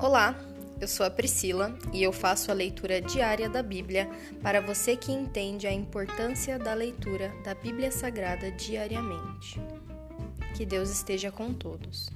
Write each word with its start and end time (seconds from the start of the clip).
Olá, 0.00 0.38
eu 0.80 0.86
sou 0.86 1.04
a 1.04 1.10
Priscila 1.10 1.76
e 1.92 2.04
eu 2.04 2.12
faço 2.12 2.52
a 2.52 2.54
leitura 2.54 3.00
diária 3.00 3.48
da 3.48 3.64
Bíblia 3.64 4.08
para 4.40 4.60
você 4.60 4.94
que 4.94 5.10
entende 5.10 5.66
a 5.66 5.72
importância 5.72 6.56
da 6.56 6.72
leitura 6.72 7.32
da 7.42 7.52
Bíblia 7.52 7.90
Sagrada 7.90 8.48
diariamente. 8.52 9.60
Que 10.56 10.64
Deus 10.64 10.88
esteja 10.88 11.32
com 11.32 11.52
todos. 11.52 12.08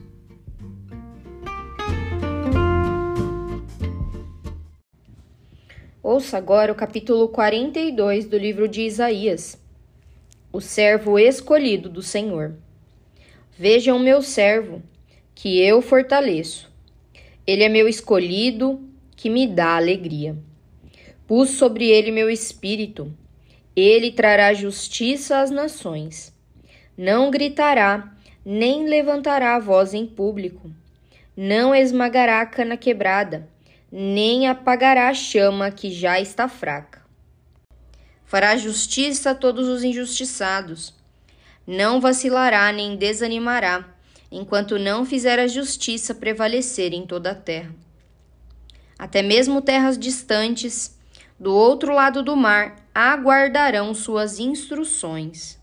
Ouça 6.01 6.39
agora 6.39 6.71
o 6.71 6.77
capítulo 6.77 7.30
42 7.30 8.27
do 8.27 8.39
livro 8.39 8.69
de 8.69 8.83
Isaías. 8.83 9.61
O 10.53 10.61
servo 10.61 11.19
escolhido 11.19 11.89
do 11.89 12.01
Senhor. 12.01 12.55
Vejam 13.59 13.99
meu 13.99 14.23
servo, 14.23 14.80
que 15.35 15.61
eu 15.61 15.83
fortaleço. 15.83 16.72
Ele 17.46 17.64
é 17.64 17.69
meu 17.69 17.88
escolhido, 17.88 18.80
que 19.16 19.28
me 19.30 19.46
dá 19.46 19.77
alegria. 19.77 20.37
Pus 21.27 21.50
sobre 21.50 21.88
ele 21.88 22.10
meu 22.10 22.28
espírito. 22.28 23.12
Ele 23.74 24.10
trará 24.12 24.52
justiça 24.52 25.38
às 25.38 25.50
nações. 25.50 26.33
Não 26.97 27.30
gritará, 27.30 28.14
nem 28.45 28.86
levantará 28.86 29.56
a 29.56 29.59
voz 29.59 29.95
em 29.95 30.06
público. 30.06 30.70
Não 31.36 31.74
esmagará 31.74 32.41
a 32.41 32.47
cana 32.47 32.77
quebrada 32.77 33.48
nem 33.95 34.48
apagará 34.48 35.11
a 35.11 35.14
chama 35.14 35.70
que 35.70 35.91
já 35.91 36.19
está 36.19 36.48
fraca. 36.48 37.02
Fará 38.24 38.56
justiça 38.56 39.33
a 39.33 39.34
todos 39.34 39.69
os 39.69 39.84
injustiçados. 39.84 40.95
Não 41.66 42.00
vacilará 42.00 42.72
nem 42.72 42.97
desanimará, 42.97 43.84
enquanto 44.32 44.78
não 44.78 45.04
fizer 45.04 45.38
a 45.38 45.46
justiça 45.46 46.14
prevalecer 46.14 46.95
em 46.95 47.06
toda 47.06 47.32
a 47.32 47.34
terra. 47.34 47.74
Até 48.98 49.22
mesmo 49.22 49.61
terras 49.61 49.98
distantes, 49.98 50.98
do 51.39 51.55
outro 51.55 51.92
lado 51.92 52.22
do 52.22 52.34
mar, 52.34 52.77
aguardarão 52.94 53.92
suas 53.92 54.39
instruções. 54.39 55.61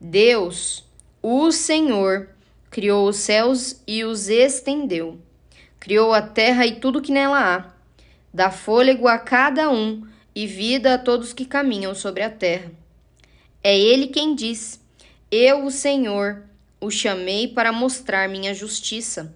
Deus, 0.00 0.84
o 1.22 1.52
Senhor, 1.52 2.30
criou 2.68 3.08
os 3.08 3.16
céus 3.16 3.82
e 3.86 4.04
os 4.04 4.28
estendeu. 4.28 5.20
Criou 5.78 6.12
a 6.12 6.22
terra 6.22 6.66
e 6.66 6.80
tudo 6.80 7.00
que 7.00 7.12
nela 7.12 7.56
há. 7.56 7.70
Dá 8.34 8.50
fôlego 8.50 9.06
a 9.06 9.18
cada 9.18 9.70
um 9.70 10.06
e 10.34 10.46
vida 10.46 10.94
a 10.94 10.98
todos 10.98 11.32
que 11.32 11.44
caminham 11.44 11.94
sobre 11.94 12.22
a 12.22 12.30
terra. 12.30 12.72
É 13.62 13.78
ele 13.78 14.08
quem 14.08 14.34
diz: 14.34 14.80
Eu, 15.30 15.64
o 15.64 15.70
Senhor, 15.70 16.44
o 16.80 16.90
chamei 16.90 17.48
para 17.48 17.72
mostrar 17.72 18.28
minha 18.28 18.54
justiça. 18.54 19.34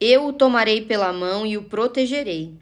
Eu 0.00 0.26
o 0.26 0.32
tomarei 0.32 0.82
pela 0.82 1.12
mão 1.12 1.46
e 1.46 1.56
o 1.56 1.64
protegerei. 1.64 2.54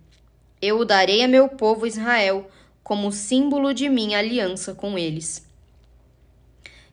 Eu 0.60 0.78
o 0.78 0.84
darei 0.84 1.22
a 1.22 1.28
meu 1.28 1.48
povo 1.48 1.86
Israel 1.86 2.50
como 2.82 3.12
símbolo 3.12 3.72
de 3.72 3.88
minha 3.88 4.18
aliança 4.18 4.74
com 4.74 4.98
eles. 4.98 5.46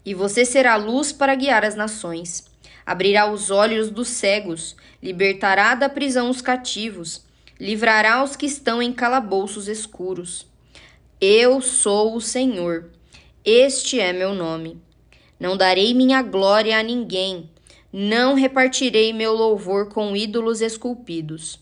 E 0.06 0.14
você 0.14 0.46
será 0.46 0.76
luz 0.76 1.12
para 1.12 1.36
guiar 1.36 1.66
as 1.66 1.76
nações 1.76 2.48
abrirá 2.88 3.30
os 3.30 3.52
olhos 3.52 3.92
dos 3.92 4.08
cegos, 4.08 4.78
libertará 5.04 5.76
da 5.76 5.90
prisão 5.90 6.30
os 6.30 6.42
cativos, 6.42 7.22
livrará 7.60 8.24
os 8.24 8.38
que 8.38 8.46
estão 8.46 8.82
em 8.82 8.94
calabouços 8.94 9.68
escuros. 9.68 10.48
Eu 11.20 11.60
sou 11.60 12.16
o 12.16 12.22
Senhor, 12.22 12.90
este 13.44 14.00
é 14.00 14.14
meu 14.14 14.34
nome. 14.34 14.82
Não 15.40 15.56
darei 15.56 15.94
minha 15.94 16.22
glória 16.22 16.80
a 16.80 16.84
ninguém, 16.84 17.50
não 17.92 18.34
repartirei 18.34 19.14
meu 19.14 19.34
louvor 19.34 19.90
com 19.90 20.16
ídolos 20.16 20.62
esculpidos. 20.62 21.60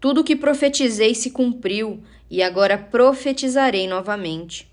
Tudo 0.00 0.24
que 0.24 0.36
profetizei 0.36 1.14
se 1.14 1.30
cumpriu, 1.30 2.00
e 2.30 2.42
agora 2.42 2.78
profetizarei 2.78 3.86
novamente. 3.86 4.70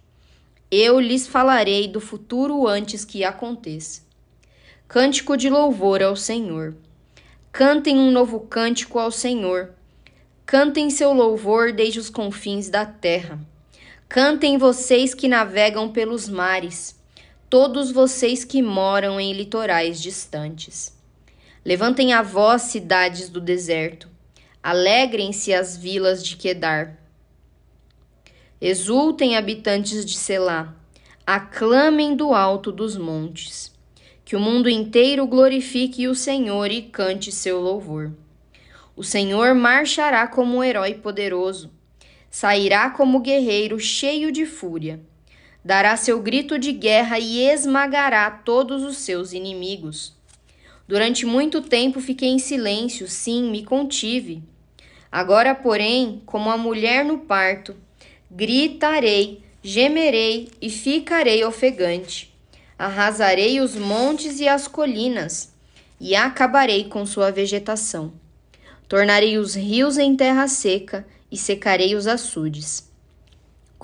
Eu 0.69 0.99
lhes 0.99 1.27
falarei 1.27 1.87
do 1.87 2.01
futuro 2.01 2.67
antes 2.67 3.05
que 3.05 3.23
aconteça. 3.23 4.01
Cântico 4.87 5.37
de 5.37 5.49
louvor 5.49 6.03
ao 6.03 6.15
Senhor. 6.15 6.75
Cantem 7.51 7.97
um 7.97 8.11
novo 8.11 8.41
cântico 8.41 8.99
ao 8.99 9.09
Senhor. 9.09 9.71
Cantem 10.45 10.89
seu 10.89 11.13
louvor 11.13 11.71
desde 11.71 11.99
os 11.99 12.09
confins 12.09 12.69
da 12.69 12.85
terra. 12.85 13.39
Cantem 14.07 14.57
vocês 14.57 15.13
que 15.13 15.27
navegam 15.27 15.89
pelos 15.91 16.29
mares, 16.29 16.94
todos 17.55 17.89
vocês 17.89 18.43
que 18.43 18.61
moram 18.61 19.17
em 19.17 19.31
litorais 19.31 20.01
distantes. 20.01 20.93
Levantem 21.63 22.11
a 22.11 22.21
voz, 22.21 22.63
cidades 22.63 23.29
do 23.29 23.39
deserto. 23.39 24.09
Alegrem-se 24.61 25.53
as 25.53 25.77
vilas 25.77 26.21
de 26.21 26.35
Quedar. 26.35 26.99
Exultem, 28.59 29.37
habitantes 29.37 30.05
de 30.05 30.17
Selá. 30.17 30.75
Aclamem 31.25 32.13
do 32.13 32.33
alto 32.33 32.73
dos 32.73 32.97
montes. 32.97 33.73
Que 34.25 34.35
o 34.35 34.39
mundo 34.41 34.69
inteiro 34.69 35.25
glorifique 35.25 36.09
o 36.09 36.13
Senhor 36.13 36.69
e 36.69 36.81
cante 36.81 37.31
seu 37.31 37.61
louvor. 37.61 38.11
O 38.97 39.01
Senhor 39.01 39.55
marchará 39.55 40.27
como 40.27 40.57
um 40.57 40.63
herói 40.63 40.95
poderoso, 40.95 41.71
sairá 42.29 42.89
como 42.89 43.21
guerreiro 43.21 43.79
cheio 43.79 44.29
de 44.29 44.45
fúria. 44.45 44.99
Dará 45.65 45.97
seu 45.97 46.21
grito 46.21 46.59
de 46.59 46.71
guerra 46.71 47.19
e 47.19 47.41
esmagará 47.41 48.29
todos 48.29 48.83
os 48.83 48.97
seus 48.97 49.33
inimigos. 49.33 50.13
Durante 50.87 51.25
muito 51.25 51.61
tempo 51.61 51.99
fiquei 51.99 52.29
em 52.29 52.39
silêncio, 52.39 53.07
sim, 53.07 53.49
me 53.49 53.65
contive. 53.65 54.43
Agora, 55.11 55.53
porém, 55.53 56.21
como 56.25 56.51
a 56.51 56.57
mulher 56.57 57.03
no 57.03 57.17
parto, 57.17 57.75
gritarei, 58.29 59.41
gemerei 59.63 60.49
e 60.61 60.69
ficarei 60.69 61.43
ofegante 61.43 62.35
arrasarei 62.77 63.61
os 63.61 63.75
montes 63.75 64.39
e 64.39 64.47
as 64.47 64.67
colinas, 64.67 65.53
e 65.99 66.15
acabarei 66.15 66.85
com 66.85 67.05
sua 67.05 67.31
vegetação. 67.31 68.13
Tornarei 68.87 69.37
os 69.37 69.55
rios 69.55 69.97
em 69.97 70.15
terra 70.15 70.47
seca 70.47 71.07
e 71.31 71.37
secarei 71.37 71.95
os 71.95 72.05
açudes. 72.05 72.89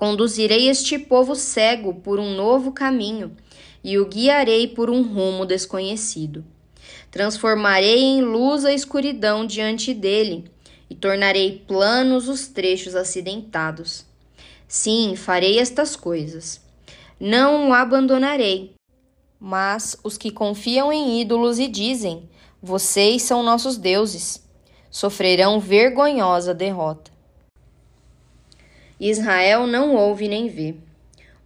Conduzirei 0.02 0.68
este 0.68 0.98
povo 0.98 1.36
cego 1.36 1.94
por 1.94 2.20
um 2.20 2.34
novo 2.34 2.72
caminho 2.72 3.38
e 3.84 4.00
o 4.00 4.08
guiarei 4.08 4.68
por 4.68 4.90
um 4.90 5.04
rumo 5.04 5.46
desconhecido. 5.46 6.44
Transformarei 7.12 8.00
em 8.00 8.24
luz 8.24 8.66
a 8.66 8.74
escuridão 8.74 9.46
diante 9.46 9.94
dele 9.94 10.46
e 10.90 10.96
tornarei 10.96 11.64
planos 11.68 12.28
os 12.28 12.48
trechos 12.48 12.96
acidentados. 12.96 14.04
Sim, 14.68 15.16
farei 15.16 15.60
estas 15.60 15.96
coisas. 15.96 16.60
Não 17.20 17.70
o 17.70 17.74
abandonarei, 17.76 18.74
mas 19.40 19.96
os 20.04 20.18
que 20.18 20.32
confiam 20.32 20.92
em 20.92 21.22
ídolos 21.22 21.60
e 21.60 21.68
dizem: 21.68 22.28
Vocês 22.60 23.22
são 23.22 23.44
nossos 23.44 23.78
deuses, 23.78 24.44
sofrerão 24.90 25.60
vergonhosa 25.60 26.56
derrota. 26.56 27.11
Israel 29.04 29.66
não 29.66 29.96
ouve 29.96 30.28
nem 30.28 30.48
vê. 30.48 30.76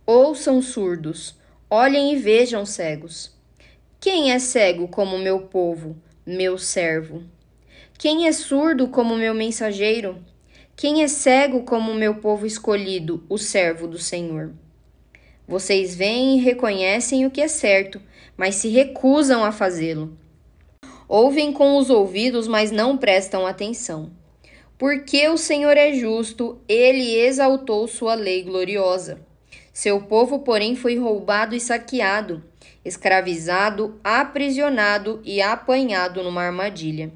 Ouçam 0.06 0.62
surdos, 0.62 1.40
olhem 1.70 2.12
e 2.12 2.18
vejam 2.18 2.66
cegos. 2.66 3.32
Quem 3.98 4.34
é 4.34 4.40
cego 4.40 4.90
como 4.90 5.18
meu 5.18 5.40
povo, 5.44 5.96
meu 6.26 6.58
servo? 6.58 7.24
Quem 7.98 8.28
é 8.28 8.34
surdo 8.34 8.90
como 8.90 9.16
meu 9.16 9.34
mensageiro? 9.34 10.22
Quem 10.76 11.02
é 11.02 11.08
cego 11.08 11.64
como 11.64 11.94
meu 11.94 12.16
povo 12.16 12.46
escolhido, 12.46 13.24
o 13.30 13.38
servo 13.38 13.88
do 13.88 13.98
Senhor? 13.98 14.52
Vocês 15.48 15.96
veem 15.96 16.38
e 16.38 16.42
reconhecem 16.42 17.26
o 17.26 17.32
que 17.32 17.40
é 17.40 17.48
certo, 17.48 18.02
mas 18.36 18.56
se 18.56 18.68
recusam 18.68 19.46
a 19.46 19.54
fazê-lo. 19.54 20.18
Ouvem 21.08 21.54
com 21.54 21.78
os 21.78 21.90
ouvidos, 21.90 22.50
mas 22.50 22.70
não 22.70 22.98
prestam 22.98 23.48
atenção. 23.48 24.12
Porque 24.78 25.28
o 25.30 25.38
Senhor 25.38 25.78
é 25.78 25.94
justo, 25.94 26.60
ele 26.68 27.16
exaltou 27.16 27.88
sua 27.88 28.14
lei 28.14 28.44
gloriosa. 28.44 29.20
Seu 29.74 30.02
povo, 30.02 30.40
porém, 30.40 30.76
foi 30.76 30.98
roubado 30.98 31.56
e 31.56 31.60
saqueado, 31.60 32.44
escravizado, 32.84 34.00
aprisionado 34.04 35.22
e 35.24 35.42
apanhado 35.42 36.24
numa 36.24 36.44
armadilha. 36.44 37.12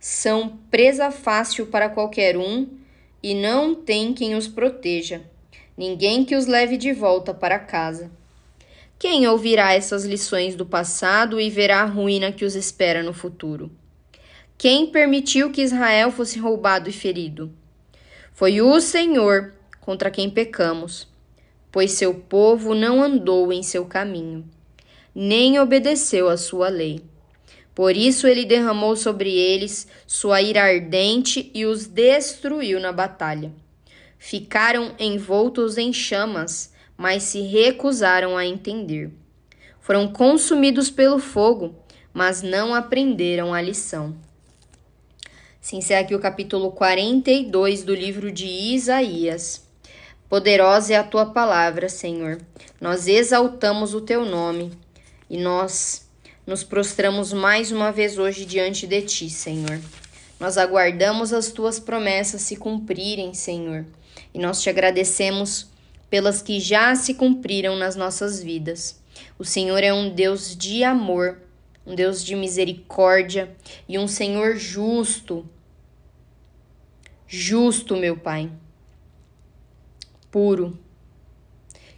São 0.00 0.58
presa 0.70 1.10
fácil 1.10 1.66
para 1.66 1.88
qualquer 1.88 2.36
um 2.36 2.68
e 3.22 3.34
não 3.34 3.74
tem 3.74 4.14
quem 4.14 4.34
os 4.34 4.46
proteja 4.46 5.22
ninguém 5.78 6.24
que 6.24 6.34
os 6.34 6.46
leve 6.46 6.76
de 6.76 6.92
volta 6.92 7.32
para 7.32 7.56
casa. 7.56 8.10
Quem 8.98 9.28
ouvirá 9.28 9.74
essas 9.74 10.04
lições 10.04 10.56
do 10.56 10.66
passado 10.66 11.40
e 11.40 11.48
verá 11.48 11.82
a 11.82 11.86
ruína 11.86 12.32
que 12.32 12.44
os 12.44 12.56
espera 12.56 13.00
no 13.00 13.14
futuro? 13.14 13.70
Quem 14.58 14.88
permitiu 14.88 15.52
que 15.52 15.62
Israel 15.62 16.10
fosse 16.10 16.36
roubado 16.36 16.90
e 16.90 16.92
ferido? 16.92 17.52
Foi 18.32 18.60
o 18.60 18.80
Senhor 18.80 19.54
contra 19.80 20.10
quem 20.10 20.28
pecamos, 20.28 21.06
pois 21.70 21.92
seu 21.92 22.12
povo 22.12 22.74
não 22.74 23.00
andou 23.00 23.52
em 23.52 23.62
seu 23.62 23.84
caminho, 23.84 24.44
nem 25.14 25.60
obedeceu 25.60 26.28
a 26.28 26.36
sua 26.36 26.68
lei. 26.68 27.00
Por 27.72 27.96
isso 27.96 28.26
ele 28.26 28.44
derramou 28.44 28.96
sobre 28.96 29.32
eles 29.32 29.86
sua 30.08 30.42
ira 30.42 30.64
ardente 30.64 31.52
e 31.54 31.64
os 31.64 31.86
destruiu 31.86 32.80
na 32.80 32.90
batalha. 32.90 33.52
Ficaram 34.18 34.92
envoltos 34.98 35.78
em 35.78 35.92
chamas, 35.92 36.72
mas 36.96 37.22
se 37.22 37.42
recusaram 37.42 38.36
a 38.36 38.44
entender. 38.44 39.12
Foram 39.78 40.08
consumidos 40.08 40.90
pelo 40.90 41.20
fogo, 41.20 41.76
mas 42.12 42.42
não 42.42 42.74
aprenderam 42.74 43.54
a 43.54 43.62
lição. 43.62 44.16
Se 45.68 45.76
encerra 45.76 46.00
aqui 46.00 46.14
o 46.14 46.18
capítulo 46.18 46.72
42 46.72 47.84
do 47.84 47.94
livro 47.94 48.32
de 48.32 48.46
Isaías. 48.46 49.68
Poderosa 50.26 50.94
é 50.94 50.96
a 50.96 51.04
tua 51.04 51.26
palavra, 51.26 51.90
Senhor. 51.90 52.40
Nós 52.80 53.06
exaltamos 53.06 53.92
o 53.92 54.00
teu 54.00 54.24
nome 54.24 54.72
e 55.28 55.36
nós 55.36 56.08
nos 56.46 56.64
prostramos 56.64 57.34
mais 57.34 57.70
uma 57.70 57.92
vez 57.92 58.16
hoje 58.16 58.46
diante 58.46 58.86
de 58.86 59.02
ti, 59.02 59.28
Senhor. 59.28 59.78
Nós 60.40 60.56
aguardamos 60.56 61.34
as 61.34 61.52
tuas 61.52 61.78
promessas 61.78 62.40
se 62.40 62.56
cumprirem, 62.56 63.34
Senhor, 63.34 63.84
e 64.32 64.38
nós 64.38 64.62
te 64.62 64.70
agradecemos 64.70 65.68
pelas 66.08 66.40
que 66.40 66.58
já 66.60 66.94
se 66.94 67.12
cumpriram 67.12 67.76
nas 67.76 67.94
nossas 67.94 68.42
vidas. 68.42 69.02
O 69.38 69.44
Senhor 69.44 69.84
é 69.84 69.92
um 69.92 70.08
Deus 70.08 70.56
de 70.56 70.82
amor, 70.82 71.42
um 71.86 71.94
Deus 71.94 72.24
de 72.24 72.34
misericórdia 72.34 73.54
e 73.86 73.98
um 73.98 74.08
Senhor 74.08 74.56
justo. 74.56 75.44
Justo, 77.28 77.96
meu 77.96 78.16
Pai 78.16 78.50
puro. 80.30 80.78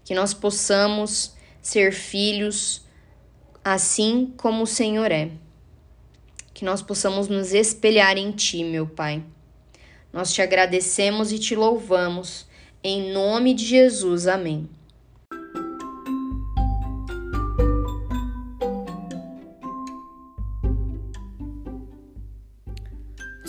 Que 0.04 0.14
nós 0.14 0.34
possamos 0.34 1.34
ser 1.62 1.92
filhos 1.92 2.84
assim 3.62 4.32
como 4.36 4.62
o 4.62 4.66
Senhor 4.66 5.10
é. 5.10 5.30
Que 6.52 6.64
nós 6.64 6.82
possamos 6.82 7.28
nos 7.28 7.52
espelhar 7.52 8.16
em 8.16 8.32
Ti, 8.32 8.64
meu 8.64 8.86
Pai. 8.86 9.22
Nós 10.12 10.32
te 10.32 10.42
agradecemos 10.42 11.32
e 11.32 11.38
te 11.38 11.54
louvamos. 11.54 12.46
Em 12.82 13.12
nome 13.12 13.54
de 13.54 13.64
Jesus. 13.64 14.26
Amém. 14.26 14.68